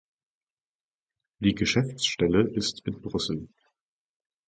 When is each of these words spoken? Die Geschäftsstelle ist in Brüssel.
Die 1.43 1.53
Geschäftsstelle 1.53 2.41
ist 2.49 2.81
in 2.87 2.99
Brüssel. 3.03 3.47